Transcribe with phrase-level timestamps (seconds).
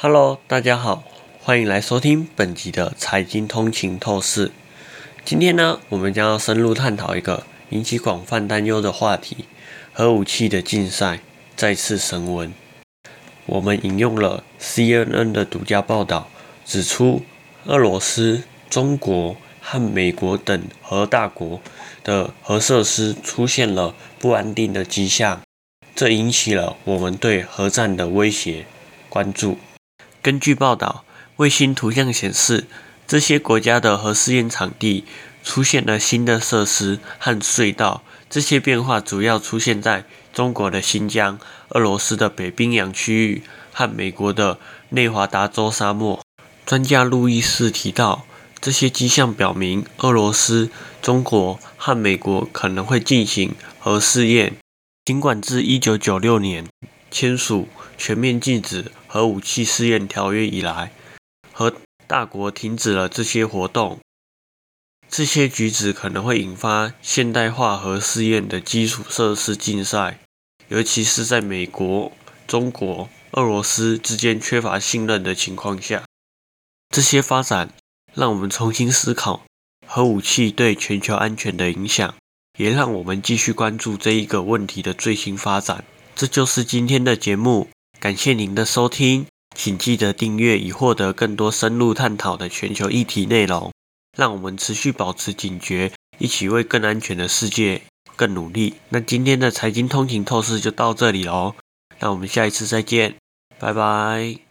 [0.00, 1.02] Hello，大家好，
[1.40, 4.52] 欢迎来收听本集的财经通勤透视。
[5.24, 9.46] 今天呢，我们将要深入探讨一个引起广泛担忧的话题——
[9.92, 11.18] 核武器的竞赛
[11.56, 12.54] 再次升温。
[13.46, 16.28] 我们引用了 CNN 的独家报道，
[16.64, 17.24] 指出
[17.64, 21.60] 俄罗斯、中国和美国等核大国
[22.04, 25.40] 的核设施出现了不安定的迹象，
[25.96, 28.64] 这引起了我们对核战的威胁
[29.08, 29.58] 关注。
[30.20, 31.04] 根据报道，
[31.36, 32.66] 卫星图像显示，
[33.06, 35.04] 这些国家的核试验场地
[35.42, 38.02] 出现了新的设施和隧道。
[38.28, 40.04] 这些变化主要出现在
[40.34, 41.38] 中国的新疆、
[41.70, 43.42] 俄罗斯的北冰洋区域
[43.72, 44.58] 和美国的
[44.90, 46.20] 内华达州沙漠。
[46.66, 48.26] 专家路易斯提到，
[48.60, 54.56] 这些迹象表明，俄罗斯、中国和美国可能会进行核试验。
[55.06, 56.66] 尽管自1996年
[57.10, 60.92] 签署全面禁止核武器试验条约以来，
[61.52, 61.74] 核
[62.06, 63.98] 大国停止了这些活动。
[65.08, 70.20] 这些举止可能会引发现代化核试验的基础设施竞赛，
[70.68, 72.12] 尤其是在美国、
[72.46, 76.04] 中国、俄罗斯之间缺乏信任的情况下。
[76.90, 77.70] 这些发展
[78.14, 79.44] 让我们重新思考
[79.86, 82.14] 核武器对全球安全的影响，
[82.58, 85.84] 也让我们继续关注这一个问题的最新发展。
[86.18, 87.68] 这就是今天的节目。
[88.00, 93.70] 感谢您的收听，请记得订阅以获得更多深入探讨的全球议题内容。
[94.16, 97.82] 让我们持续保持警觉，一起为更安全的世界
[98.16, 98.74] 更努力。
[98.88, 101.54] 那今天的财经通勤透视就到这里喽，
[102.00, 103.14] 那我们下一次再见，
[103.60, 104.47] 拜拜。